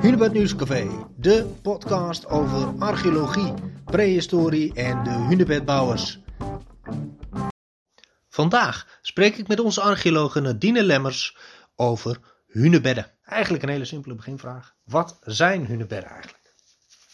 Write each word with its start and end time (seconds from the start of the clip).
Hunebed 0.00 0.32
Nieuwscafé, 0.32 0.88
de 1.16 1.46
podcast 1.62 2.26
over 2.26 2.78
archeologie, 2.78 3.52
prehistorie 3.84 4.74
en 4.74 5.04
de 5.04 5.10
hunebedbouwers. 5.10 6.20
Vandaag 8.28 8.98
spreek 9.02 9.36
ik 9.36 9.48
met 9.48 9.60
onze 9.60 9.80
archeologe 9.80 10.40
Nadine 10.40 10.82
Lemmers 10.82 11.36
over 11.76 12.18
hunebedden. 12.46 13.12
Eigenlijk 13.24 13.62
een 13.62 13.68
hele 13.68 13.84
simpele 13.84 14.14
beginvraag. 14.14 14.74
Wat 14.84 15.18
zijn 15.22 15.66
hunebedden 15.66 16.10
eigenlijk? 16.10 16.52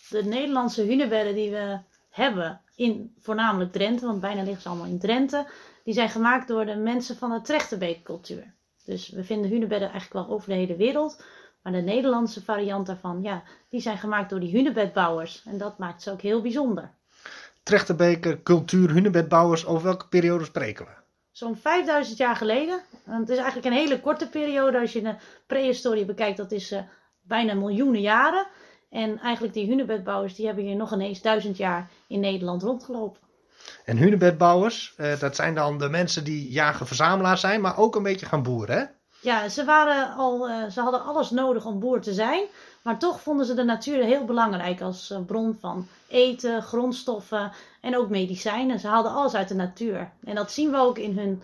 De 0.09 0.25
Nederlandse 0.25 0.83
hunebedden 0.83 1.35
die 1.35 1.51
we 1.51 1.79
hebben 2.11 2.61
in 2.77 3.15
voornamelijk 3.19 3.73
Drenthe, 3.73 4.07
want 4.07 4.21
bijna 4.21 4.43
liggen 4.43 4.63
ze 4.63 4.69
allemaal 4.69 4.87
in 4.87 4.99
Drenthe, 4.99 5.47
die 5.85 5.95
zijn 5.95 6.09
gemaakt 6.09 6.49
door 6.49 6.67
de 6.67 6.77
mensen 6.77 7.17
van 7.17 7.31
de 7.31 7.41
Trechterbeekcultuur. 7.41 8.55
Dus 8.85 9.09
we 9.09 9.25
vinden 9.25 9.51
hunebedden 9.51 9.91
eigenlijk 9.91 10.27
wel 10.27 10.37
over 10.37 10.49
de 10.49 10.55
hele 10.55 10.77
wereld. 10.77 11.25
Maar 11.63 11.73
de 11.73 11.81
Nederlandse 11.81 12.43
variant 12.43 12.87
daarvan, 12.87 13.23
ja, 13.23 13.43
die 13.69 13.81
zijn 13.81 13.99
gemaakt 13.99 14.31
door 14.31 14.41
die 14.41 14.57
hunebedbouwers. 14.57 15.43
En 15.47 15.59
dat 15.59 15.79
maakt 15.79 16.03
ze 16.03 16.11
ook 16.11 16.21
heel 16.21 16.43
bijzonder. 16.43 16.91
Trechterbeker, 17.63 18.43
cultuur, 18.43 18.91
hunebedbouwers, 18.91 19.67
over 19.67 19.85
welke 19.85 20.09
periode 20.09 20.45
spreken 20.45 20.85
we? 20.85 20.91
Zo'n 21.31 21.57
5000 21.57 22.19
jaar 22.19 22.37
geleden. 22.37 22.81
Het 23.05 23.29
is 23.29 23.37
eigenlijk 23.37 23.67
een 23.67 23.81
hele 23.81 24.01
korte 24.01 24.29
periode. 24.29 24.81
Als 24.81 24.93
je 24.93 25.03
de 25.03 25.15
prehistorie 25.47 26.05
bekijkt, 26.05 26.37
dat 26.37 26.53
is 26.53 26.73
uh, 26.73 26.81
bijna 27.21 27.55
miljoenen 27.55 28.01
jaren. 28.01 28.47
En 28.91 29.19
eigenlijk 29.19 29.55
die 29.55 29.67
hunebedbouwers, 29.67 30.35
die 30.35 30.47
hebben 30.47 30.65
hier 30.65 30.77
nog 30.77 30.93
ineens 30.93 31.23
duizend 31.23 31.57
jaar 31.57 31.91
in 32.07 32.21
Nederland 32.21 32.63
rondgelopen. 32.63 33.21
En 33.85 33.97
hunebedbouwers, 33.97 34.95
uh, 34.99 35.19
dat 35.19 35.37
zijn 35.37 35.55
dan 35.55 35.79
de 35.79 35.89
mensen 35.89 36.25
die 36.25 36.51
jager-verzamelaars 36.51 37.41
zijn, 37.41 37.61
maar 37.61 37.79
ook 37.79 37.97
een 37.97 38.03
beetje 38.03 38.27
gaan 38.27 38.43
boeren, 38.43 38.77
hè? 38.77 38.85
Ja, 39.23 39.49
ze, 39.49 39.65
waren 39.65 40.15
al, 40.15 40.49
uh, 40.49 40.69
ze 40.71 40.81
hadden 40.81 41.05
alles 41.05 41.31
nodig 41.31 41.65
om 41.65 41.81
boer 41.81 42.01
te 42.01 42.13
zijn. 42.13 42.45
Maar 42.83 42.99
toch 42.99 43.21
vonden 43.21 43.47
ze 43.47 43.55
de 43.55 43.65
natuur 43.65 44.05
heel 44.05 44.25
belangrijk 44.25 44.81
als 44.81 45.11
uh, 45.11 45.19
bron 45.27 45.57
van 45.61 45.87
eten, 46.09 46.63
grondstoffen 46.63 47.53
en 47.81 47.97
ook 47.97 48.09
medicijnen. 48.09 48.81
Ze 48.81 48.87
haalden 48.87 49.13
alles 49.13 49.35
uit 49.35 49.49
de 49.49 49.55
natuur. 49.55 50.11
En 50.25 50.35
dat 50.35 50.53
zien 50.53 50.71
we 50.71 50.77
ook 50.77 50.99
in 50.99 51.19
hun 51.19 51.43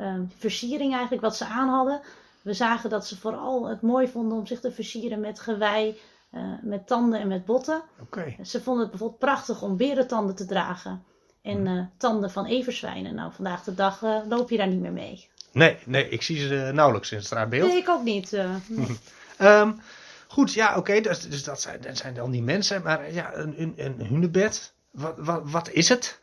uh, 0.00 0.14
versiering 0.36 0.92
eigenlijk, 0.92 1.22
wat 1.22 1.36
ze 1.36 1.44
aan 1.44 1.68
hadden. 1.68 2.00
We 2.42 2.52
zagen 2.52 2.90
dat 2.90 3.06
ze 3.06 3.18
vooral 3.18 3.66
het 3.68 3.82
mooi 3.82 4.08
vonden 4.08 4.38
om 4.38 4.46
zich 4.46 4.60
te 4.60 4.72
versieren 4.72 5.20
met 5.20 5.40
gewei, 5.40 6.00
uh, 6.34 6.42
met 6.62 6.86
tanden 6.86 7.20
en 7.20 7.28
met 7.28 7.44
botten. 7.44 7.82
Okay. 8.00 8.38
Ze 8.42 8.62
vonden 8.62 8.82
het 8.82 8.90
bijvoorbeeld 8.90 9.20
prachtig 9.20 9.62
om 9.62 9.76
berentanden 9.76 10.34
te 10.34 10.46
dragen. 10.46 11.04
En 11.42 11.66
uh, 11.66 11.84
tanden 11.96 12.30
van 12.30 12.46
everzwijnen. 12.46 13.14
Nou, 13.14 13.32
vandaag 13.32 13.64
de 13.64 13.74
dag 13.74 14.02
loop 14.28 14.50
je 14.50 14.56
daar 14.56 14.68
niet 14.68 14.80
meer 14.80 14.92
mee. 14.92 15.28
Nee, 15.54 15.78
nee, 15.84 16.08
ik 16.08 16.22
zie 16.22 16.38
ze 16.38 16.70
nauwelijks 16.72 17.10
in 17.10 17.16
het 17.16 17.26
straatbeeld. 17.26 17.68
Nee, 17.68 17.76
ik 17.76 17.88
ook 17.88 18.02
niet. 18.02 18.30
Nee. 18.66 18.98
um, 19.50 19.80
goed, 20.28 20.52
ja, 20.52 20.68
oké, 20.68 20.78
okay, 20.78 21.00
dus, 21.00 21.20
dus, 21.20 21.44
dat, 21.44 21.60
zijn, 21.60 21.80
dat 21.80 21.96
zijn 21.96 22.14
dan 22.14 22.30
die 22.30 22.42
mensen. 22.42 22.82
Maar 22.82 23.12
ja, 23.12 23.34
een, 23.34 23.60
een, 23.60 23.74
een 23.76 24.06
hunebed, 24.06 24.72
wat, 24.90 25.14
wat, 25.16 25.50
wat 25.50 25.70
is 25.70 25.88
het? 25.88 26.20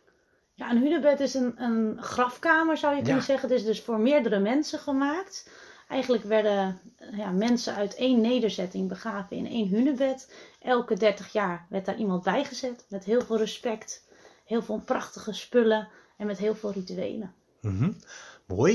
Ja, 0.53 0.69
een 0.69 0.81
hunebed 0.81 1.19
is 1.19 1.33
een, 1.33 1.61
een 1.61 1.97
grafkamer, 2.03 2.77
zou 2.77 2.95
je 2.95 3.01
kunnen 3.01 3.23
zeggen. 3.23 3.49
Het 3.49 3.57
is 3.59 3.65
dus 3.65 3.81
voor 3.81 3.99
meerdere 3.99 4.39
mensen 4.39 4.79
gemaakt. 4.79 5.49
Eigenlijk 5.87 6.23
werden 6.23 6.79
ja, 7.11 7.31
mensen 7.31 7.75
uit 7.75 7.95
één 7.95 8.21
nederzetting 8.21 8.87
begraven 8.87 9.37
in 9.37 9.47
één 9.47 9.67
hunebed. 9.67 10.33
Elke 10.61 10.95
30 10.95 11.31
jaar 11.31 11.65
werd 11.69 11.85
daar 11.85 11.97
iemand 11.97 12.23
bijgezet 12.23 12.85
met 12.89 13.03
heel 13.03 13.21
veel 13.21 13.37
respect 13.37 14.03
heel 14.51 14.61
veel 14.61 14.79
prachtige 14.79 15.33
spullen 15.33 15.87
en 16.17 16.27
met 16.27 16.37
heel 16.37 16.55
veel 16.55 16.71
rituelen. 16.71 17.33
Mm 17.61 17.77
-hmm. 17.77 17.95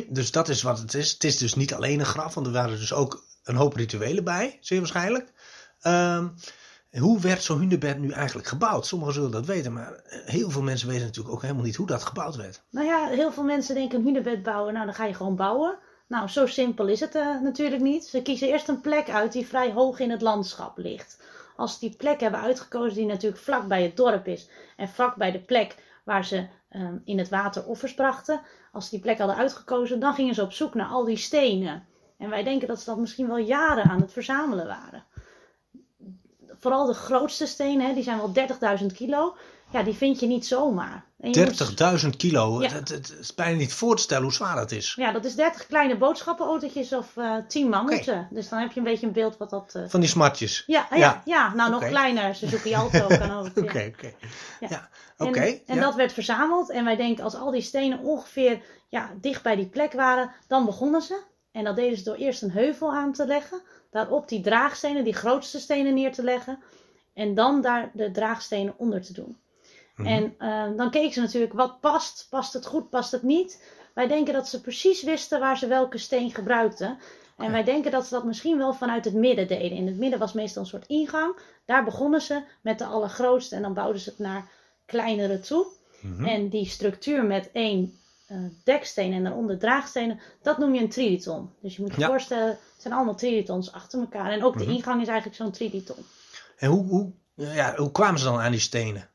Dus 0.09 0.31
dat 0.31 0.49
is 0.49 0.63
wat 0.63 0.79
het 0.79 0.95
is. 0.95 1.13
Het 1.13 1.25
is 1.25 1.39
dus 1.39 1.55
niet 1.55 1.75
alleen 1.75 2.01
een 2.01 2.07
graf, 2.07 2.35
want 2.35 2.47
er 2.47 2.53
waren 2.53 2.79
dus 2.79 2.93
ook 2.93 3.25
een 3.45 3.57
hoop 3.57 3.75
rituelen 3.75 4.25
bij, 4.25 4.59
zeer 4.61 4.79
waarschijnlijk. 4.79 5.33
Um, 5.83 6.35
hoe 6.99 7.21
werd 7.21 7.43
zo'n 7.43 7.59
hunebed 7.59 7.99
nu 7.99 8.11
eigenlijk 8.11 8.49
gebouwd? 8.49 8.87
Sommigen 8.87 9.15
zullen 9.15 9.31
dat 9.31 9.47
weten, 9.47 9.73
maar 9.73 10.01
heel 10.07 10.51
veel 10.51 10.63
mensen 10.63 10.89
weten 10.89 11.05
natuurlijk 11.05 11.35
ook 11.35 11.43
helemaal 11.43 11.65
niet 11.65 11.77
hoe 11.77 11.87
dat 11.87 12.05
gebouwd 12.05 12.37
werd. 12.37 12.63
Nou 12.71 12.87
ja, 12.87 13.07
heel 13.07 13.33
veel 13.33 13.43
mensen 13.43 13.75
denken 13.75 13.99
een 13.99 14.05
hunebed 14.05 14.43
bouwen, 14.43 14.73
nou 14.73 14.87
dan 14.87 14.95
ga 14.95 15.05
je 15.05 15.15
gewoon 15.15 15.37
bouwen. 15.37 15.79
Nou, 16.09 16.29
zo 16.29 16.47
simpel 16.47 16.87
is 16.87 17.01
het 17.01 17.15
uh, 17.15 17.41
natuurlijk 17.41 17.83
niet. 17.83 18.05
Ze 18.05 18.23
kiezen 18.23 18.49
eerst 18.49 18.69
een 18.69 18.81
plek 18.81 19.11
uit 19.11 19.33
die 19.33 19.47
vrij 19.47 19.73
hoog 19.73 19.99
in 19.99 20.11
het 20.11 20.23
landschap 20.23 20.79
ligt 20.79 21.17
als 21.57 21.73
ze 21.73 21.79
die 21.81 21.97
plek 21.97 22.21
hebben 22.21 22.41
uitgekozen 22.41 22.97
die 22.97 23.07
natuurlijk 23.07 23.43
vlak 23.43 23.69
bij 23.69 23.83
het 23.83 23.97
dorp 23.97 24.27
is 24.27 24.49
en 24.77 24.89
vlak 24.89 25.17
bij 25.17 25.33
de 25.33 25.41
plek 25.41 25.77
waar 26.07 26.25
ze 26.25 26.47
um, 26.71 27.03
in 27.05 27.19
het 27.19 27.29
water 27.29 27.67
offers 27.67 27.95
brachten, 27.95 28.41
als 28.73 28.85
ze 28.85 28.91
die 28.91 29.01
plek 29.01 29.19
hadden 29.19 29.37
uitgekozen, 29.37 30.01
dan 30.01 30.15
gingen 30.15 30.35
ze 30.35 30.43
op 30.43 30.53
zoek 30.53 30.75
naar 30.75 30.87
al 30.87 31.05
die 31.05 31.17
stenen. 31.17 31.87
En 32.19 32.31
wij 32.31 32.43
denken 32.43 32.69
dat 32.69 32.81
ze 32.81 32.85
dat 32.85 32.99
misschien 32.99 33.27
wel 33.27 33.39
jaren 33.39 33.85
aan 33.85 34.01
het 34.01 34.13
verzamelen 34.13 34.67
waren. 34.67 35.05
Vooral 36.59 36.87
de 36.87 36.95
grootste 36.95 37.47
stenen, 37.47 37.87
hè, 37.87 37.95
die 37.95 38.03
zijn 38.03 38.19
wel 38.19 38.33
30.000 38.81 38.87
kilo. 38.95 39.37
Ja, 39.73 39.83
die 39.83 39.95
vind 39.95 40.21
je 40.21 40.27
niet 40.27 40.47
zomaar. 40.47 41.06
30.000 41.25 42.09
kilo? 42.17 42.63
Ja. 42.63 42.69
Het, 42.69 42.89
het, 42.89 43.17
is 43.21 43.35
bijna 43.35 43.57
niet 43.57 43.73
voor 43.73 43.97
te 43.97 44.03
stellen 44.03 44.23
hoe 44.23 44.33
zwaar 44.33 44.57
dat 44.57 44.71
is. 44.71 44.95
Ja, 44.95 45.13
dat 45.13 45.25
is 45.25 45.35
30 45.35 45.67
kleine 45.67 45.97
boodschappenautootjes 45.97 46.93
of 46.93 47.17
uh, 47.17 47.37
10 47.49 47.69
mammoeten. 47.69 48.15
Okay. 48.15 48.29
Dus 48.31 48.49
dan 48.49 48.59
heb 48.59 48.73
je 48.73 48.79
een 48.79 48.85
beetje 48.85 49.07
een 49.07 49.13
beeld 49.13 49.37
wat 49.37 49.51
dat... 49.51 49.75
Uh... 49.77 49.83
Van 49.89 50.01
die 50.01 50.09
smartjes? 50.09 50.65
Ja, 50.67 50.87
ja, 50.91 50.97
ja. 50.97 51.23
ja 51.25 51.55
nou 51.55 51.71
nog 51.71 51.89
kleiner. 51.89 52.35
Suzuki 52.35 52.75
Alto 52.75 53.07
kan 53.07 53.31
ook. 53.31 53.47
Oké, 53.63 53.93
oké. 53.97 54.13
Ja. 54.61 54.89
En, 55.17 55.61
en 55.67 55.81
dat 55.81 55.95
werd 55.95 56.13
verzameld. 56.13 56.71
En 56.71 56.85
wij 56.85 56.97
denken 56.97 57.25
als 57.25 57.35
al 57.35 57.51
die 57.51 57.63
stenen 57.63 57.99
ongeveer 57.99 58.61
ja, 58.89 59.11
dicht 59.21 59.43
bij 59.43 59.57
die 59.57 59.69
plek 59.69 59.93
waren, 59.93 60.31
dan 60.49 60.65
begonnen 60.65 61.03
ze. 61.03 61.23
En 61.53 61.65
dat 61.65 61.77
deden 61.77 61.99
ze 61.99 62.05
door 62.05 62.15
eerst 62.15 62.43
een 62.43 62.51
heuvel 62.51 62.93
aan 62.93 63.13
te 63.13 63.27
leggen. 63.27 63.61
Daarop 63.91 64.29
die 64.29 64.41
draagstenen, 64.41 65.05
die 65.05 65.15
grootste 65.15 65.61
stenen 65.61 65.95
neer 65.95 66.13
te 66.13 66.23
leggen. 66.23 66.59
En 67.15 67.35
dan 67.35 67.61
daar 67.61 67.91
de 67.95 68.11
draagstenen 68.11 68.75
onder 68.77 69.03
te 69.03 69.13
doen. 69.13 69.37
Mm 69.97 70.05
-hmm. 70.07 70.15
En 70.15 70.35
uh, 70.71 70.77
dan 70.77 70.91
keken 70.91 71.13
ze 71.13 71.21
natuurlijk 71.21 71.53
wat 71.53 71.81
past. 71.81 72.27
Past 72.31 72.53
het 72.53 72.67
goed, 72.67 72.91
past 72.91 73.11
het 73.13 73.23
niet? 73.23 73.63
Wij 73.95 74.07
denken 74.07 74.35
dat 74.35 74.49
ze 74.49 74.61
precies 74.61 75.03
wisten 75.03 75.41
waar 75.41 75.59
ze 75.59 75.67
welke 75.67 75.99
steen 75.99 76.31
gebruikten. 76.31 76.99
En 77.37 77.53
wij 77.53 77.65
denken 77.65 77.91
dat 77.91 78.07
ze 78.07 78.15
dat 78.15 78.25
misschien 78.25 78.59
wel 78.59 78.75
vanuit 78.75 79.05
het 79.05 79.15
midden 79.15 79.49
deden. 79.49 79.71
In 79.79 79.87
het 79.87 79.99
midden 79.99 80.19
was 80.19 80.33
meestal 80.33 80.63
een 80.63 80.69
soort 80.69 80.87
ingang. 80.87 81.37
Daar 81.65 81.85
begonnen 81.85 82.21
ze 82.21 82.43
met 82.61 82.79
de 82.79 82.85
allergrootste 82.85 83.57
en 83.57 83.63
dan 83.63 83.75
bouwden 83.75 84.01
ze 84.01 84.09
het 84.11 84.19
naar 84.19 84.49
kleinere 84.87 85.41
toe. 85.41 85.67
Mhm. 86.01 86.13
Mm 86.13 86.17
-hmm. 86.19 86.27
En 86.27 86.49
die 86.49 86.67
structuur 86.67 87.25
met 87.25 87.51
één 87.53 87.99
uh, 88.33 88.39
deksteen 88.65 89.13
en 89.13 89.25
daaronder 89.25 89.59
draagstenen, 89.59 90.21
dat 90.43 90.59
noem 90.59 90.75
je 90.75 90.81
een 90.81 90.89
triliton. 90.89 91.51
Dus 91.61 91.77
je 91.77 91.83
moet 91.83 91.95
je 91.95 92.01
Ja. 92.01 92.07
voorstellen, 92.07 92.49
het 92.49 92.59
zijn 92.79 92.95
allemaal 92.95 93.15
trilitons 93.15 93.73
achter 93.73 94.01
elkaar. 94.01 94.31
En 94.31 94.45
ook 94.45 94.59
de 94.59 94.65
Mhm. 94.65 94.73
ingang 94.73 95.01
is 95.03 95.09
eigenlijk 95.09 95.37
zo'n 95.37 95.51
triliton. 95.51 95.97
En 96.57 96.71
hoe, 96.71 96.85
hoe, 96.87 97.13
ja, 97.35 97.75
hoe 97.77 97.91
kwamen 97.93 98.19
ze 98.19 98.25
dan 98.25 98.41
aan 98.41 98.51
die 98.51 98.61
stenen? 98.61 99.09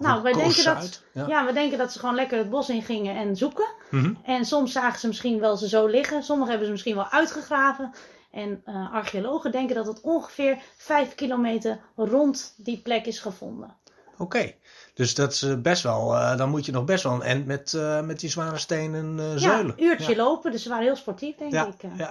Nou, 0.00 0.22
wij 0.22 0.32
denken 0.32 0.64
dat, 0.64 1.02
ja. 1.12 1.26
Ja. 1.26 1.46
we 1.46 1.52
denken 1.52 1.78
dat 1.78 1.92
ze 1.92 1.98
gewoon 1.98 2.14
lekker 2.14 2.38
het 2.38 2.50
bos 2.50 2.68
in 2.68 2.82
gingen 2.82 3.16
en 3.16 3.36
zoeken. 3.36 3.66
Mhm. 3.90 4.14
En 4.24 4.44
soms 4.44 4.72
zagen 4.72 5.00
ze 5.00 5.06
misschien 5.06 5.40
wel 5.40 5.56
ze 5.56 5.68
zo 5.68 5.86
liggen. 5.86 6.22
Sommigen 6.22 6.48
hebben 6.48 6.66
ze 6.66 6.72
misschien 6.72 6.94
wel 6.94 7.08
uitgegraven. 7.10 7.92
En 8.30 8.62
eh, 8.64 8.92
archeologen 8.92 9.52
denken 9.52 9.74
dat 9.74 9.86
het 9.86 10.00
ongeveer 10.00 10.58
5 10.76 11.14
kilometer 11.14 11.78
rond 11.96 12.54
die 12.56 12.78
plek 12.82 13.06
is 13.06 13.18
gevonden. 13.18 13.74
Oké, 14.18 14.54
dus 14.94 15.14
dat 15.14 15.32
is 15.32 15.42
eh, 15.42 15.54
best 15.56 15.82
wel, 15.82 16.14
eh, 16.14 16.36
dan 16.36 16.48
moet 16.50 16.66
je 16.66 16.72
nog 16.72 16.84
best 16.84 17.02
wel 17.04 17.12
een 17.12 17.22
end 17.22 17.46
met, 17.46 17.72
met 18.04 18.20
die 18.20 18.30
zware 18.30 18.58
stenen 18.58 19.18
eh, 19.18 19.32
Ja, 19.32 19.38
zeulen. 19.38 19.74
een 19.76 19.84
uurtje 19.84 20.10
Ja. 20.14 20.22
lopen, 20.22 20.50
dus 20.52 20.62
ze 20.62 20.68
waren 20.68 20.84
heel 20.84 20.96
sportief, 20.96 21.36
denk 21.36 21.52
ik. 21.52 21.82
ja. 21.96 22.10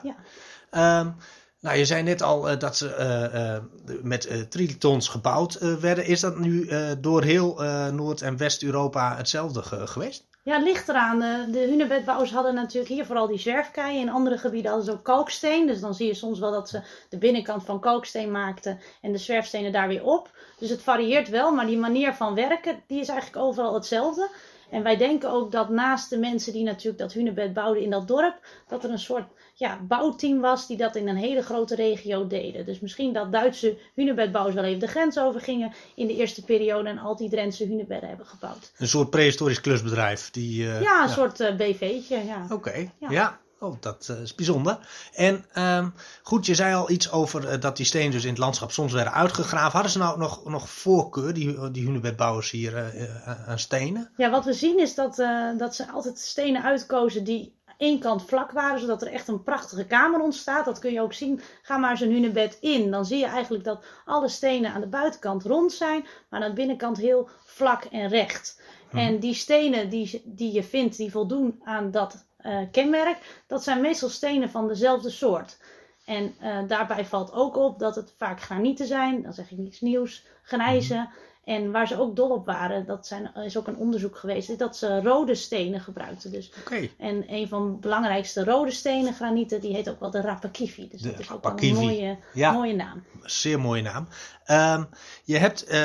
ja. 0.71 1.15
Nou, 1.61 1.77
je 1.77 1.85
zei 1.85 2.03
net 2.03 2.21
al 2.21 2.49
eh, 2.49 2.59
dat 2.59 2.77
ze 2.77 2.93
eh, 2.93 3.53
eh, 3.55 3.63
met 4.01 4.45
trilitons 4.51 5.07
gebouwd 5.07 5.79
werden. 5.79 6.05
Is 6.05 6.19
dat 6.19 6.37
nu 6.37 6.69
door 6.99 7.23
heel 7.23 7.61
Noord- 7.91 8.21
en 8.21 8.37
West-Europa 8.37 9.15
hetzelfde 9.17 9.61
ge- 9.61 9.87
geweest? 9.87 10.27
Ja, 10.43 10.57
ligt 10.57 10.89
eraan. 10.89 11.19
De, 11.19 11.47
de 11.51 11.59
hunebedbouwers 11.59 12.31
hadden 12.31 12.53
natuurlijk 12.53 12.93
hier 12.93 13.05
vooral 13.05 13.27
die 13.27 13.39
zwerfkeien. 13.39 14.01
In 14.01 14.09
andere 14.09 14.37
gebieden 14.37 14.71
hadden 14.71 14.89
ze 14.89 14.93
ook 14.99 15.03
kalksteen. 15.03 15.67
Dus 15.67 15.79
dan 15.79 15.93
zie 15.93 16.07
je 16.07 16.13
soms 16.13 16.39
wel 16.39 16.51
dat 16.51 16.69
ze 16.69 16.81
de 17.09 17.17
binnenkant 17.17 17.65
van 17.65 17.79
kalksteen 17.79 18.31
maakten 18.31 18.79
en 19.01 19.11
de 19.11 19.17
zwerfstenen 19.17 19.71
daar 19.71 19.87
weer 19.87 20.03
op. 20.03 20.31
Dus 20.59 20.69
het 20.69 20.81
varieert 20.81 21.29
wel, 21.29 21.51
maar 21.51 21.65
die 21.65 21.77
manier 21.77 22.13
van 22.13 22.35
werken, 22.35 22.83
die 22.87 22.99
is 22.99 23.07
eigenlijk 23.07 23.45
overal 23.45 23.73
hetzelfde. 23.73 24.29
En 24.69 24.83
wij 24.83 24.97
denken 24.97 25.31
ook 25.31 25.51
dat 25.51 25.69
naast 25.69 26.09
de 26.09 26.17
mensen 26.17 26.53
die 26.53 26.63
natuurlijk 26.63 26.97
dat 26.97 27.13
hunebed 27.13 27.53
bouwden 27.53 27.83
in 27.83 27.89
dat 27.89 28.07
dorp, 28.07 28.39
dat 28.67 28.83
er 28.83 28.89
een 28.89 28.99
soort 28.99 29.27
ja, 29.53 29.79
bouwteam 29.87 30.39
was 30.39 30.67
die 30.67 30.77
dat 30.77 30.95
in 30.95 31.07
een 31.07 31.15
hele 31.15 31.41
grote 31.41 31.75
regio 31.75 32.27
deden. 32.27 32.65
Dus 32.65 32.79
misschien 32.79 33.13
dat 33.13 33.31
Duitse 33.31 33.77
hunebedbouwers 33.95 34.55
wel 34.55 34.63
even 34.63 34.79
de 34.79 34.87
grens 34.87 35.19
overgingen 35.19 35.73
in 35.95 36.07
de 36.07 36.15
eerste 36.15 36.43
periode 36.43 36.89
en 36.89 36.97
al 36.97 37.15
die 37.15 37.29
Drentse 37.29 37.65
hunebedden 37.65 38.09
hebben 38.09 38.25
gebouwd. 38.25 38.71
Een 38.77 38.87
soort 38.87 39.09
prehistorisch 39.09 39.61
klusbedrijf. 39.61 40.31
Die, 40.31 40.71
eh, 40.71 40.81
Ja, 40.81 41.03
een 41.03 41.09
soort 41.09 41.39
eh, 41.39 41.55
BV'tje, 41.55 42.25
ja. 42.25 42.45
Oké, 42.49 42.89
ja. 42.99 43.09
Ja. 43.09 43.39
Oh, 43.59 43.75
dat 43.79 44.07
eh, 44.09 44.21
is 44.21 44.35
bijzonder. 44.35 44.79
En 45.13 45.45
ehm, 45.53 45.89
goed, 46.23 46.45
je 46.45 46.55
zei 46.55 46.75
al 46.75 46.89
iets 46.89 47.11
over 47.11 47.47
eh, 47.47 47.61
dat 47.61 47.77
die 47.77 47.85
stenen 47.85 48.11
dus 48.11 48.23
in 48.23 48.29
het 48.29 48.37
landschap 48.37 48.71
soms 48.71 48.93
werden 48.93 49.13
uitgegraven. 49.13 49.71
Hadden 49.71 49.91
ze 49.91 49.97
nou 49.97 50.19
nog, 50.19 50.45
nog 50.45 50.69
voorkeur, 50.69 51.33
die, 51.33 51.71
die 51.71 51.85
hunebedbouwers 51.85 52.51
hier, 52.51 52.75
eh, 52.77 53.49
aan 53.49 53.59
stenen? 53.59 54.11
Ja, 54.17 54.29
wat 54.29 54.45
we 54.45 54.53
zien 54.53 54.79
is 54.79 54.95
dat, 54.95 55.15
dat 55.57 55.75
ze 55.75 55.91
altijd 55.91 56.19
stenen 56.19 56.63
uitkozen 56.63 57.23
die 57.23 57.57
één 57.77 57.99
kant 57.99 58.25
vlak 58.25 58.51
waren, 58.51 58.79
zodat 58.79 59.01
er 59.01 59.11
echt 59.11 59.27
een 59.27 59.43
prachtige 59.43 59.85
kamer 59.85 60.21
ontstaat. 60.21 60.65
Dat 60.65 60.79
kun 60.79 60.93
je 60.93 61.01
ook 61.01 61.13
zien. 61.13 61.41
Ga 61.61 61.77
maar 61.77 61.97
zo'n 61.97 62.11
hunebed 62.11 62.57
in. 62.59 62.91
Dan 62.91 63.05
zie 63.05 63.17
je 63.17 63.25
eigenlijk 63.25 63.63
dat 63.63 63.85
alle 64.05 64.29
stenen 64.29 64.73
aan 64.73 64.81
de 64.81 64.87
buitenkant 64.87 65.43
rond 65.43 65.71
zijn, 65.71 66.05
maar 66.29 66.41
aan 66.41 66.49
de 66.49 66.55
binnenkant 66.55 66.97
heel 66.97 67.29
vlak 67.45 67.83
en 67.83 68.07
recht. 68.07 68.61
Mhm. 68.87 68.97
En 68.97 69.19
die 69.19 69.33
stenen 69.33 69.89
die, 69.89 70.21
die 70.25 70.53
je 70.53 70.63
vindt, 70.63 70.97
die 70.97 71.11
voldoen 71.11 71.61
aan 71.63 71.91
dat 71.91 72.27
uh, 72.45 72.59
kenmerk, 72.71 73.43
dat 73.47 73.63
zijn 73.63 73.81
meestal 73.81 74.09
stenen 74.09 74.49
van 74.49 74.67
dezelfde 74.67 75.09
soort. 75.09 75.57
En 76.05 76.35
uh, 76.41 76.57
daarbij 76.67 77.05
valt 77.05 77.31
ook 77.33 77.55
op 77.55 77.79
dat 77.79 77.95
het 77.95 78.13
vaak 78.17 78.41
granieten 78.41 78.87
zijn, 78.87 79.21
dan 79.21 79.33
zeg 79.33 79.51
ik 79.51 79.57
niets 79.57 79.81
nieuws, 79.81 80.25
grijzen. 80.43 81.09
En 81.43 81.71
waar 81.71 81.87
ze 81.87 81.99
ook 81.99 82.15
dol 82.15 82.29
op 82.29 82.45
waren, 82.45 82.85
dat 82.85 83.07
zijn, 83.07 83.31
is 83.35 83.57
ook 83.57 83.67
een 83.67 83.77
onderzoek 83.77 84.17
geweest, 84.17 84.59
dat 84.59 84.77
ze 84.77 85.01
rode 85.01 85.35
stenen 85.35 85.81
gebruikten. 85.81 86.31
Dus. 86.31 86.51
Okay. 86.59 86.91
En 86.97 87.23
een 87.27 87.47
van 87.47 87.71
de 87.71 87.77
belangrijkste 87.77 88.43
rode 88.43 88.71
stenen, 88.71 89.13
granieten, 89.13 89.61
die 89.61 89.73
heet 89.73 89.89
ook 89.89 89.99
wel 89.99 90.11
de 90.11 90.21
Rapakivi. 90.21 90.87
Dus 90.89 91.01
de 91.01 91.11
dat 91.11 91.19
is 91.19 91.31
ook 91.31 91.61
een 91.61 91.73
mooie, 91.73 92.17
mooie 92.33 92.75
naam. 92.75 93.03
Zeer 93.23 93.59
mooie 93.59 93.81
naam. 93.81 94.07
Um, 94.47 94.89
je 95.23 95.37
hebt 95.37 95.71
uh, 95.71 95.75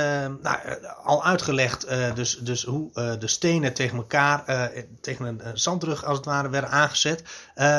nou, 0.43 0.59
al 1.03 1.25
uitgelegd 1.25 1.91
uh, 1.91 2.15
dus, 2.15 2.39
dus 2.39 2.65
hoe 2.65 2.91
uh, 2.95 3.13
de 3.19 3.27
stenen 3.29 3.75
tegen 3.75 3.97
elkaar, 3.97 4.73
tegen 5.01 5.27
een 5.27 5.59
zandrug 5.59 6.05
als 6.05 6.17
het 6.17 6.27
ware, 6.27 6.49
werden 6.49 6.71
aangezet. 6.71 7.23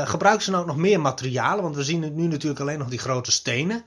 gebruiken 0.03 0.43
ze 0.43 0.51
nou 0.51 0.65
nog 0.65 0.77
meer 0.77 1.01
materialen? 1.01 1.63
Want 1.63 1.75
we 1.75 1.83
zien 1.83 2.15
nu 2.15 2.27
natuurlijk 2.27 2.61
alleen 2.61 2.79
nog 2.79 2.89
die 2.89 2.99
grote 2.99 3.31
stenen. 3.31 3.83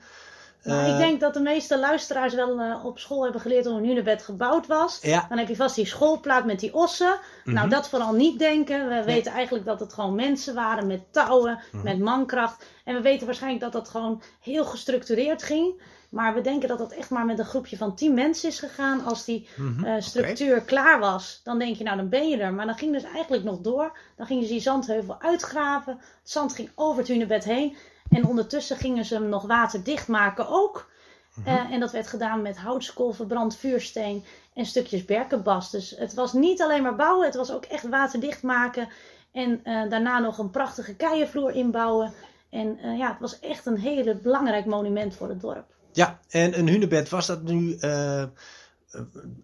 Ik 0.63 0.71
eh, 0.71 0.97
denk 0.97 1.19
dat 1.19 1.33
de 1.33 1.39
meeste 1.39 1.79
luisteraars 1.79 2.33
wel 2.33 2.59
uh, 2.59 2.85
op 2.85 2.99
school 2.99 3.23
hebben 3.23 3.41
geleerd 3.41 3.65
hoe 3.65 3.77
een 3.77 3.85
hunebed 3.85 4.23
gebouwd 4.23 4.67
was. 4.67 4.99
Ja. 5.01 5.25
Dan 5.29 5.37
heb 5.37 5.47
je 5.47 5.55
vast 5.55 5.75
die 5.75 5.85
schoolplaat 5.85 6.45
met 6.45 6.59
die 6.59 6.73
ossen. 6.73 7.19
Nou, 7.43 7.57
mhm. 7.57 7.69
dat 7.69 7.89
vooral 7.89 8.13
niet 8.13 8.39
denken. 8.39 8.87
We 8.87 9.03
weten 9.03 9.31
eigenlijk 9.31 9.65
dat 9.65 9.79
het 9.79 9.93
gewoon 9.93 10.15
mensen 10.15 10.55
waren 10.55 10.87
met 10.87 11.13
touwen, 11.13 11.59
mhm. 11.71 11.83
met 11.83 11.99
mankracht. 11.99 12.65
En 12.83 12.95
we 12.95 13.01
weten 13.01 13.25
waarschijnlijk 13.25 13.63
dat 13.63 13.71
dat 13.71 13.89
gewoon 13.89 14.21
heel 14.41 14.65
gestructureerd 14.65 15.43
ging. 15.43 15.81
Maar 16.09 16.33
we 16.33 16.41
denken 16.41 16.67
dat 16.67 16.77
dat 16.77 16.91
echt 16.91 17.09
maar 17.09 17.25
met 17.25 17.39
een 17.39 17.45
groepje 17.45 17.77
van 17.77 17.95
tien 17.95 18.13
mensen 18.13 18.49
is 18.49 18.59
gegaan. 18.59 19.03
Als 19.05 19.25
die 19.25 19.47
mm 19.55 20.01
structuur 20.01 20.61
klaar 20.61 20.99
was, 20.99 21.41
dan 21.43 21.59
denk 21.59 21.75
je, 21.75 21.83
nou 21.83 21.97
dan 21.97 22.09
ben 22.09 22.29
je 22.29 22.37
er. 22.37 22.53
Maar 22.53 22.65
dan 22.65 22.77
ging 22.77 22.93
dus 22.93 23.03
eigenlijk 23.03 23.43
nog 23.43 23.59
door. 23.59 23.97
Dan 24.15 24.25
gingen 24.25 24.43
ze 24.43 24.51
die 24.51 24.61
zandheuvel 24.61 25.21
uitgraven. 25.21 25.93
Het 25.93 26.29
zand 26.29 26.53
ging 26.53 26.69
over 26.75 26.99
het 26.99 27.07
hunebed 27.07 27.43
heen. 27.43 27.75
En 28.09 28.25
ondertussen 28.25 28.77
gingen 28.77 29.05
ze 29.05 29.13
hem 29.13 29.29
nog 29.29 29.43
waterdicht 29.43 30.07
maken 30.07 30.47
ook. 30.47 30.89
Mhm. 31.33 31.47
Eh, 31.47 31.71
en 31.71 31.79
dat 31.79 31.91
werd 31.91 32.07
gedaan 32.07 32.41
met 32.41 32.57
houtskool, 32.57 33.11
verbrand 33.11 33.57
vuursteen 33.57 34.23
en 34.53 34.65
stukjes 34.65 35.05
berkenbast. 35.05 35.71
Dus 35.71 35.95
het 35.97 36.13
was 36.13 36.33
niet 36.33 36.61
alleen 36.61 36.83
maar 36.83 36.95
bouwen, 36.95 37.25
het 37.25 37.35
was 37.35 37.51
ook 37.51 37.65
echt 37.65 37.89
waterdicht 37.89 38.43
maken. 38.43 38.89
En 39.31 39.49
uh, 39.63 39.89
daarna 39.89 40.19
nog 40.19 40.37
een 40.37 40.49
prachtige 40.49 40.95
keienvloer 40.95 41.51
inbouwen. 41.51 42.13
En 42.49 42.79
uh, 42.85 42.97
ja, 42.97 43.09
het 43.09 43.19
was 43.19 43.39
echt 43.39 43.65
een 43.65 43.77
hele 43.77 44.15
belangrijk 44.15 44.65
monument 44.65 45.15
voor 45.15 45.29
het 45.29 45.41
dorp. 45.41 45.65
Ja, 45.91 46.19
en 46.29 46.59
een 46.59 46.67
hunebed, 46.67 47.09
was 47.09 47.25
dat 47.25 47.41
nu 47.41 47.77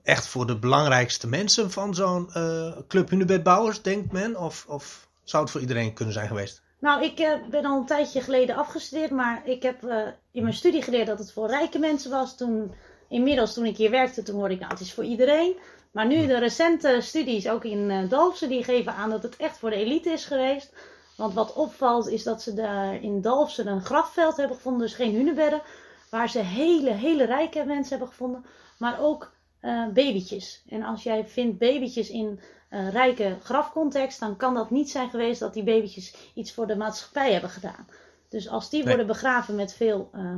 echt 0.03 0.27
voor 0.27 0.47
de 0.47 0.59
belangrijkste 0.59 1.27
mensen 1.27 1.71
van 1.71 1.95
zo'n 1.95 2.29
club 2.87 3.09
hunebedbouwers, 3.09 3.81
denkt 3.81 4.11
men? 4.11 4.39
Of, 4.39 4.65
of 4.67 5.07
zou 5.23 5.43
het 5.43 5.51
voor 5.51 5.61
iedereen 5.61 5.93
kunnen 5.93 6.13
zijn 6.13 6.27
geweest? 6.27 6.61
Nou, 6.79 7.03
ik 7.03 7.19
uh, 7.19 7.33
ben 7.49 7.65
al 7.65 7.77
een 7.77 7.85
tijdje 7.85 8.21
geleden 8.21 8.55
afgestudeerd, 8.55 9.11
maar 9.11 9.41
ik 9.47 9.63
heb 9.63 9.83
uh, 9.83 10.07
in 10.31 10.41
mijn 10.41 10.53
studie 10.53 10.81
geleerd 10.81 11.07
dat 11.07 11.19
het 11.19 11.31
voor 11.31 11.47
rijke 11.47 11.79
mensen 11.79 12.11
was. 12.11 12.37
Toen, 12.37 12.73
inmiddels, 13.09 13.53
toen 13.53 13.65
ik 13.65 13.77
hier 13.77 13.91
werkte, 13.91 14.23
toen 14.23 14.35
hoorde 14.35 14.53
ik, 14.53 14.59
nou, 14.59 14.71
het 14.71 14.81
is 14.81 14.93
voor 14.93 15.03
iedereen. 15.03 15.55
Maar 15.91 16.05
nu 16.05 16.27
de 16.27 16.39
recente 16.39 16.97
studies, 17.01 17.49
ook 17.49 17.63
in 17.63 17.89
uh, 17.89 18.09
Dalfsen, 18.09 18.49
die 18.49 18.63
geven 18.63 18.93
aan 18.93 19.09
dat 19.09 19.23
het 19.23 19.35
echt 19.35 19.57
voor 19.57 19.69
de 19.69 19.75
elite 19.75 20.09
is 20.09 20.25
geweest. 20.25 20.73
Want 21.17 21.33
wat 21.33 21.53
opvalt 21.53 22.07
is 22.07 22.23
dat 22.23 22.41
ze 22.41 22.53
daar 22.53 23.01
in 23.01 23.21
Dalfsen 23.21 23.67
een 23.67 23.85
grafveld 23.85 24.37
hebben 24.37 24.55
gevonden, 24.55 24.81
dus 24.81 24.95
geen 24.95 25.15
hunebedden. 25.15 25.61
Waar 26.09 26.29
ze 26.29 26.39
hele, 26.39 26.91
hele 26.91 27.25
rijke 27.25 27.65
mensen 27.65 27.89
hebben 27.89 28.07
gevonden, 28.07 28.45
maar 28.77 28.99
ook 28.99 29.31
babytjes. 29.93 30.61
En 30.69 30.83
als 30.83 31.03
jij 31.03 31.27
vindt 31.27 31.57
babytjes 31.57 32.09
in 32.09 32.39
uh, 32.69 32.91
rijke 32.91 33.37
grafcontext, 33.43 34.19
dan 34.19 34.37
kan 34.37 34.53
dat 34.53 34.69
niet 34.69 34.89
zijn 34.89 35.09
geweest 35.09 35.39
dat 35.39 35.53
die 35.53 35.63
babytjes 35.63 36.15
iets 36.33 36.53
voor 36.53 36.67
de 36.67 36.75
maatschappij 36.75 37.31
hebben 37.31 37.49
gedaan. 37.49 37.87
Dus 38.29 38.49
als 38.49 38.69
die 38.69 38.83
worden 38.83 39.07
begraven 39.07 39.55
met 39.55 39.73
veel 39.73 40.09
uh, 40.15 40.31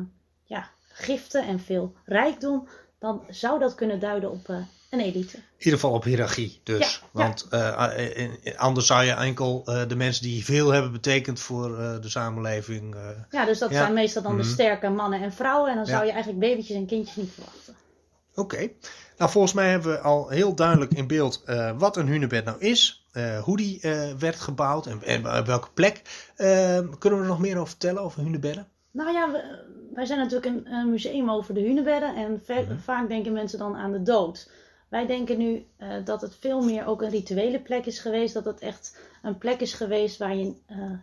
ja, 0.44 0.70
giften 0.88 1.44
en 1.44 1.60
veel 1.60 1.94
rijkdom, 2.06 2.68
dan 3.00 3.24
zou 3.30 3.60
dat 3.60 3.76
kunnen 3.76 4.00
duiden 4.00 4.32
op 4.32 4.48
een 4.90 5.00
elite. 5.00 5.38
In 5.38 5.44
ieder 5.58 5.80
geval 5.80 5.96
op 5.96 6.04
hiërarchie 6.04 6.60
dus. 6.64 7.02
Want 7.12 7.48
anders 8.56 8.88
zou 8.88 9.04
je 9.04 9.12
enkel 9.12 9.64
de 9.64 9.96
mensen 9.96 10.24
die 10.24 10.46
veel 10.46 10.70
hebben 10.70 10.92
betekend 10.92 11.40
voor 11.40 11.70
de 12.02 12.10
samenleving. 12.10 12.96
ja, 13.30 13.46
dus 13.46 13.60
dat 13.60 13.72
zijn 13.72 13.94
meestal 13.94 14.22
dan 14.22 14.38
de 14.38 14.44
mhm. 14.44 14.52
sterke 14.52 14.90
mannen 14.90 15.22
en 15.22 15.34
vrouwen. 15.34 15.70
En 15.70 15.76
dan 15.76 15.86
zou 15.86 16.06
je 16.06 16.12
eigenlijk 16.12 16.40
babytjes 16.40 16.78
en 16.78 16.86
kindjes 16.86 17.16
niet 17.16 17.32
verwachten. 17.34 17.76
Oké. 18.38 18.70
Nou, 19.18 19.32
volgens 19.32 19.54
mij 19.54 19.70
hebben 19.70 19.92
we 19.92 20.00
al 20.00 20.30
heel 20.30 20.56
duidelijk 20.56 20.94
in 20.94 21.08
beeld 21.08 21.44
uh, 21.46 21.80
wat 21.80 21.98
een 21.98 22.08
hunebed 22.08 22.46
nou 22.46 22.60
is. 22.60 23.08
Uh, 23.14 23.40
hoe 23.40 23.58
die 23.58 23.80
uh, 23.82 24.14
werd 24.14 24.40
gebouwd 24.40 24.86
en, 24.86 25.04
en 25.04 25.40
op 25.40 25.46
welke 25.46 25.70
plek. 25.74 26.02
kunnen 27.00 27.20
we 27.20 27.26
er 27.26 27.26
nog 27.26 27.40
meer 27.40 27.56
over 27.56 27.68
vertellen, 27.68 28.02
over 28.02 28.22
hunebedden? 28.22 28.68
Nou 28.92 29.12
ja, 29.12 29.32
we, 29.32 29.66
wij 29.94 30.06
zijn 30.06 30.20
natuurlijk 30.20 30.46
een, 30.46 30.74
een, 30.74 30.90
museum 30.90 31.30
over 31.32 31.54
de 31.54 31.62
hunebedden. 31.62 32.16
En 32.16 32.42
mhm. 32.48 32.78
vaak 32.78 33.08
denken 33.08 33.34
mensen 33.34 33.60
dan 33.60 33.76
aan 33.76 33.92
de 33.92 34.02
dood. 34.02 34.52
Wij 34.90 35.06
denken 35.06 35.38
nu 35.38 35.66
dat 36.04 36.22
het 36.22 36.36
veel 36.40 36.62
meer 36.62 36.86
ook 36.86 37.02
een 37.02 37.10
rituele 37.10 37.60
plek 37.60 37.86
is 37.86 38.00
geweest. 38.00 38.34
Dat 38.34 38.46
het 38.46 38.60
echt 38.60 39.00
een 39.22 39.38
plek 39.38 39.62
is 39.62 39.74
geweest 39.74 40.18
waar 40.18 40.36
je 40.36 40.54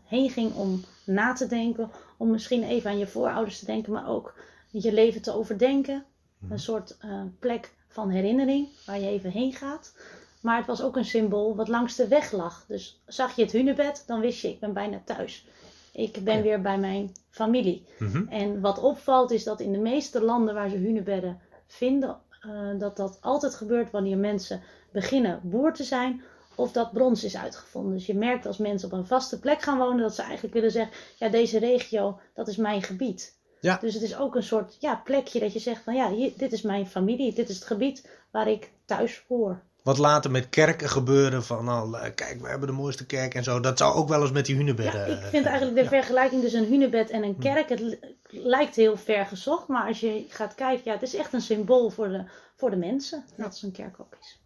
heen 0.05 0.31
ging 0.31 0.55
om 0.55 0.85
na 1.07 1.33
te 1.33 1.47
denken. 1.47 1.91
Om 2.17 2.31
misschien 2.31 2.63
even 2.63 2.91
aan 2.91 2.99
je 2.99 3.07
voorouders 3.07 3.59
te 3.59 3.67
denken, 3.67 3.93
maar 3.93 4.09
ook 4.09 4.35
je 4.71 4.93
leven 4.93 5.23
te 5.23 5.35
overdenken. 5.35 6.05
Mhm. 6.45 6.53
Een 6.53 6.59
soort 6.59 6.97
plek 7.39 7.73
van 7.89 8.11
herinnering, 8.11 8.69
waar 8.87 9.01
je 9.01 9.09
even 9.09 9.31
heen 9.31 9.53
gaat. 9.53 9.93
Maar 10.41 10.57
het 10.57 10.67
was 10.67 10.83
ook 10.83 10.97
een 10.97 11.05
symbool 11.05 11.57
wat 11.57 11.69
langs 11.69 11.97
de 11.97 12.09
weg 12.09 12.33
lag. 12.33 12.65
Dus 12.69 13.01
zag 13.07 13.37
je 13.37 13.43
het 13.43 13.53
hunebed, 13.53 14.05
dan 14.07 14.21
wist 14.21 14.41
je, 14.41 14.49
ik 14.49 14.61
ben 14.61 14.73
bijna 14.73 15.01
thuis. 15.05 15.47
Ik 15.93 16.25
ben 16.25 16.43
weer 16.43 16.61
bij 16.61 16.79
mijn 16.79 17.13
familie. 17.31 17.87
Mhm. 17.99 18.29
En 18.29 18.61
wat 18.61 18.79
opvalt 18.79 19.31
is 19.31 19.45
dat 19.45 19.61
in 19.61 19.73
de 19.73 19.79
meeste 19.79 20.23
landen 20.23 20.55
waar 20.55 20.69
ze 20.69 20.77
hunebedden 20.77 21.41
vinden, 21.67 22.17
uh, 22.47 22.79
dat 22.79 22.97
dat 22.97 23.19
altijd 23.21 23.55
gebeurt 23.55 23.91
wanneer 23.91 24.19
mensen 24.19 24.63
beginnen 24.91 25.41
boer 25.43 25.73
te 25.73 25.85
zijn 25.85 26.23
of 26.55 26.73
dat 26.73 26.93
brons 26.93 27.25
is 27.25 27.37
uitgevonden. 27.37 27.93
Dus 27.93 28.07
je 28.07 28.15
merkt 28.15 28.47
als 28.47 28.59
mensen 28.59 28.93
op 28.93 28.99
een 28.99 29.07
vaste 29.07 29.39
plek 29.39 29.63
gaan 29.63 29.79
wonen, 29.79 30.03
dat 30.03 30.15
ze 30.15 30.23
eigenlijk 30.23 30.55
willen 30.55 30.71
zeggen, 30.71 30.97
ja 31.19 31.29
deze 31.29 31.59
regio, 31.59 32.19
dat 32.35 32.49
is 32.49 32.57
mijn 32.57 32.83
gebied. 32.83 33.34
Ja. 33.65 33.79
Dus 33.81 33.95
het 33.95 34.03
is 34.03 34.17
ook 34.17 34.35
een 34.35 34.43
soort 34.43 34.77
ja, 34.81 35.01
plekje 35.05 35.41
dat 35.41 35.53
je 35.53 35.59
zegt 35.59 35.83
van 35.83 35.95
ja, 35.95 36.11
hier, 36.11 36.33
dit 36.37 36.53
is 36.53 36.63
mijn 36.63 36.87
familie, 36.87 37.35
dit 37.35 37.49
is 37.49 37.55
het 37.55 37.65
gebied 37.65 38.09
waar 38.31 38.49
ik 38.49 38.71
thuis 38.85 39.25
hoor. 39.29 39.63
Wat 39.83 39.99
later 39.99 40.31
met 40.31 40.49
kerken 40.49 40.89
gebeuren 40.89 41.45
van 41.45 41.65
nou, 41.65 41.97
eh, 41.99 42.15
kijk, 42.15 42.41
we 42.41 42.49
hebben 42.49 42.69
de 42.69 42.75
mooiste 42.75 43.07
kerk 43.07 43.35
en 43.35 43.45
zo. 43.45 43.61
Dat 43.61 43.79
zou 43.79 43.95
ook 43.95 44.09
wel 44.09 44.21
eens 44.21 44.31
met 44.31 44.47
die 44.47 44.57
hunebedden. 44.57 45.09
Ja, 45.09 45.17
ik 45.17 45.23
vind 45.23 45.47
eigenlijk 45.47 45.77
de 45.77 45.89
vergelijking 45.89 46.43
tussen 46.43 46.63
een 46.63 46.69
hunebed 46.69 47.11
en 47.11 47.23
een 47.23 47.35
hm. 47.35 47.41
kerk, 47.41 47.69
het 47.69 47.99
lijkt 48.29 48.77
heel 48.77 48.97
ver 48.97 49.27
gezocht. 49.27 49.69
Maar 49.69 49.87
als 49.87 50.01
je 50.01 50.25
gaat 50.29 50.55
kijken, 50.55 50.83
ja, 50.85 50.93
het 50.93 51.03
is 51.03 51.15
echt 51.15 51.33
een 51.33 51.41
symbool 51.41 51.91
voor 51.91 52.09
de, 52.09 52.25
voor 52.57 52.71
de 52.71 52.77
mensen. 52.77 53.25
Net 53.37 53.47
als 53.47 53.63
een 53.63 53.73
kerk 53.73 54.01
ook 54.01 54.17
is. 54.21 54.41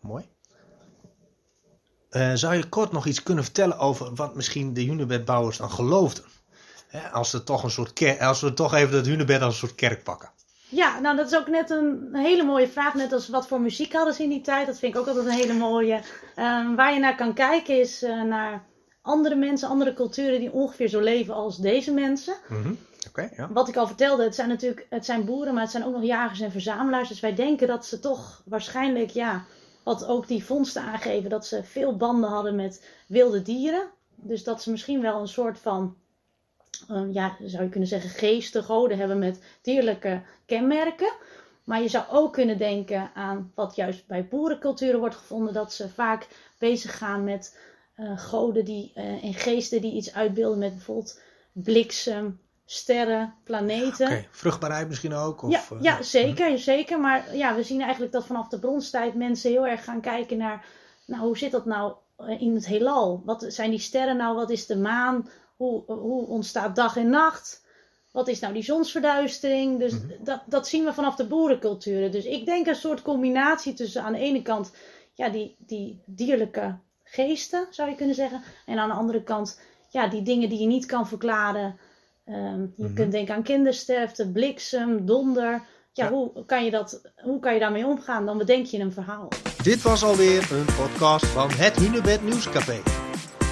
Mooi. 0.00 0.24
Uh, 2.10 2.32
zou 2.34 2.54
je 2.54 2.68
kort 2.68 2.92
nog 2.92 3.06
iets 3.06 3.22
kunnen 3.22 3.44
vertellen 3.44 3.78
over 3.78 4.14
wat 4.14 4.34
misschien 4.34 4.74
de 4.74 4.82
hunebedbouwers 4.82 5.56
dan 5.56 5.70
geloofden? 5.70 6.24
Als, 7.12 7.32
we 7.32 7.42
toch 7.42 7.62
een 7.62 7.70
soort 7.70 7.92
kerk, 7.92 8.20
als 8.20 8.40
we 8.40 8.54
toch 8.54 8.74
even 8.74 8.96
het 8.96 9.06
hunebed 9.06 9.42
als 9.42 9.52
een 9.52 9.68
soort 9.68 9.74
kerk 9.74 10.02
pakken. 10.02 10.30
Ja, 10.68 11.00
nou 11.00 11.16
dat 11.16 11.32
is 11.32 11.38
ook 11.38 11.48
net 11.48 11.70
een 11.70 12.08
hele 12.12 12.44
mooie 12.44 12.68
vraag. 12.68 12.94
Net 12.94 13.12
als 13.12 13.28
wat 13.28 13.46
voor 13.46 13.60
muziek 13.60 13.92
hadden 13.92 14.14
ze 14.14 14.22
in 14.22 14.28
die 14.28 14.40
tijd. 14.40 14.66
Dat 14.66 14.78
vind 14.78 14.94
ik 14.94 15.00
ook 15.00 15.06
altijd 15.06 15.26
een 15.26 15.32
hele 15.32 15.52
mooie. 15.52 15.94
Um, 16.36 16.76
waar 16.76 16.94
je 16.94 17.00
naar 17.00 17.16
kan 17.16 17.34
kijken 17.34 17.80
is 17.80 18.02
uh, 18.02 18.22
naar 18.22 18.64
andere 19.02 19.34
mensen, 19.34 19.68
andere 19.68 19.92
culturen 19.92 20.40
die 20.40 20.52
ongeveer 20.52 20.88
zo 20.88 21.00
leven 21.00 21.34
als 21.34 21.56
deze 21.56 21.92
mensen. 21.92 22.34
Mm 22.48 22.78
ja. 23.36 23.52
Wat 23.52 23.68
ik 23.68 23.76
al 23.76 23.86
vertelde, 23.86 24.22
het 24.22 24.34
zijn 24.34 24.48
natuurlijk 24.48 24.86
het 24.90 25.04
zijn 25.04 25.24
boeren, 25.24 25.52
maar 25.54 25.62
het 25.62 25.70
zijn 25.70 25.84
ook 25.84 25.92
nog 25.92 26.04
jagers 26.04 26.40
en 26.40 26.50
verzamelaars. 26.50 27.08
Dus 27.08 27.20
wij 27.20 27.34
denken 27.34 27.66
dat 27.66 27.86
ze 27.86 28.00
toch 28.00 28.42
waarschijnlijk, 28.44 29.10
ja, 29.10 29.44
wat 29.82 30.06
ook 30.06 30.28
die 30.28 30.44
vondsten 30.44 30.82
aangeven, 30.82 31.30
dat 31.30 31.46
ze 31.46 31.64
veel 31.64 31.96
banden 31.96 32.30
hadden 32.30 32.54
met 32.54 32.86
wilde 33.06 33.42
dieren. 33.42 33.88
Dus 34.16 34.44
dat 34.44 34.62
ze 34.62 34.70
misschien 34.70 35.00
wel 35.00 35.20
een 35.20 35.28
soort 35.28 35.58
van 35.58 35.96
uh, 36.90 37.02
ja, 37.12 37.36
zou 37.44 37.62
je 37.62 37.68
kunnen 37.68 37.88
zeggen, 37.88 38.10
geesten, 38.10 38.64
goden 38.64 38.98
hebben 38.98 39.18
met 39.18 39.42
dierlijke 39.62 40.22
kenmerken. 40.46 41.12
Maar 41.64 41.82
je 41.82 41.88
zou 41.88 42.04
ook 42.10 42.32
kunnen 42.32 42.58
denken 42.58 43.10
aan 43.14 43.52
wat 43.54 43.76
juist 43.76 44.06
bij 44.06 44.28
boerenculturen 44.28 45.00
wordt 45.00 45.16
gevonden, 45.16 45.54
dat 45.54 45.72
ze 45.72 45.88
vaak 45.88 46.28
bezig 46.58 46.98
gaan 46.98 47.24
met 47.24 47.58
uh, 47.96 48.18
goden 48.18 48.64
die, 48.64 48.92
uh, 48.96 49.24
en 49.24 49.34
geesten 49.34 49.80
die 49.80 49.92
iets 49.92 50.14
uitbeelden 50.14 50.58
met 50.58 50.74
bijvoorbeeld 50.74 51.20
bliksem, 51.52 52.40
sterren, 52.64 53.34
planeten. 53.44 54.06
Okay. 54.06 54.28
Vruchtbaarheid 54.30 54.88
misschien 54.88 55.14
ook? 55.14 55.42
Of, 55.42 55.50
ja, 55.50 55.62
ja, 55.80 56.02
zeker, 56.02 56.58
zeker. 56.58 57.00
Maar 57.00 57.36
ja, 57.36 57.54
we 57.54 57.62
zien 57.62 57.80
eigenlijk 57.80 58.12
dat 58.12 58.26
vanaf 58.26 58.48
de 58.48 58.58
bronstijd 58.58 59.14
mensen 59.14 59.50
heel 59.50 59.66
erg 59.66 59.84
gaan 59.84 60.00
kijken 60.00 60.36
naar, 60.36 60.64
nou, 61.06 61.22
hoe 61.22 61.38
zit 61.38 61.50
dat 61.50 61.64
nou 61.64 61.94
in 62.38 62.54
het 62.54 62.66
heelal. 62.66 63.22
Wat 63.24 63.44
zijn 63.48 63.70
die 63.70 63.78
sterren 63.78 64.16
nou? 64.16 64.34
Wat 64.34 64.50
is 64.50 64.66
de 64.66 64.76
maan? 64.76 65.28
Hoe, 65.60 65.82
hoe 65.86 66.26
ontstaat 66.26 66.76
dag 66.76 66.96
en 66.96 67.10
nacht? 67.10 67.62
Wat 68.10 68.28
is 68.28 68.40
nou 68.40 68.52
die 68.52 68.62
zonsverduistering? 68.62 69.78
Dus 69.78 69.92
mhm. 69.92 70.24
dat, 70.24 70.40
dat 70.46 70.68
zien 70.68 70.84
we 70.84 70.92
vanaf 70.92 71.16
de 71.16 71.26
boerenculturen. 71.26 72.10
Dus 72.10 72.24
ik 72.24 72.44
denk 72.44 72.66
een 72.66 72.74
soort 72.74 73.02
combinatie 73.02 73.74
tussen 73.74 74.02
aan 74.02 74.12
de 74.12 74.18
ene 74.18 74.42
kant 74.42 74.72
ja, 75.14 75.28
die, 75.28 75.56
die 75.58 76.02
dierlijke 76.06 76.78
geesten, 77.04 77.66
zou 77.70 77.90
je 77.90 77.96
kunnen 77.96 78.14
zeggen. 78.14 78.42
En 78.66 78.78
aan 78.78 78.88
de 78.88 78.94
andere 78.94 79.22
kant 79.22 79.60
ja, 79.88 80.08
die 80.08 80.22
dingen 80.22 80.48
die 80.48 80.58
je 80.58 80.66
niet 80.66 80.86
kan 80.86 81.08
verklaren. 81.08 81.78
Ehm, 82.24 82.60
je 82.76 82.84
mhm. 82.84 82.94
kunt 82.94 83.12
denken 83.12 83.34
aan 83.34 83.42
kindersterfte, 83.42 84.30
bliksem, 84.30 85.06
donder. 85.06 85.62
Ja, 85.92 86.10
Hoe, 86.10 86.44
kan 86.46 86.64
je 86.64 86.70
dat, 86.70 87.00
hoe 87.16 87.40
kan 87.40 87.54
je 87.54 87.60
daarmee 87.60 87.86
omgaan? 87.86 88.26
Dan 88.26 88.38
bedenk 88.38 88.66
je 88.66 88.78
een 88.78 88.92
verhaal. 88.92 89.28
Dit 89.62 89.82
was 89.82 90.04
alweer 90.04 90.52
een 90.52 90.74
podcast 90.76 91.26
van 91.26 91.50
het 91.50 91.76
Hunebed 91.76 92.22
Nieuwscafé. 92.22 92.80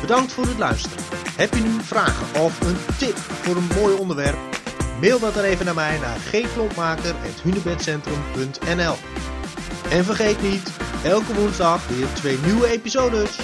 Bedankt 0.01 0.33
voor 0.33 0.45
het 0.45 0.59
luisteren. 0.59 1.18
Heb 1.39 1.55
je 1.55 1.61
nu 1.61 1.83
vragen 1.83 2.43
of 2.43 2.61
een 2.61 2.77
tip 2.99 3.17
voor 3.17 3.57
een 3.57 3.69
mooi 3.81 3.97
onderwerp? 3.97 4.39
Mail 5.01 5.19
dat 5.19 5.35
dan 5.35 5.45
even 5.45 5.65
naar 5.65 5.75
mij 5.75 5.99
naar 5.99 6.19
gklompmaker.hunebedcentrum.nl 6.19 8.95
En 9.91 10.05
vergeet 10.05 10.43
niet, 10.43 10.71
elke 11.05 11.35
woensdag 11.35 11.89
weer 11.89 12.07
twee 12.13 12.39
nieuwe 12.45 12.67
episodes. 12.67 13.39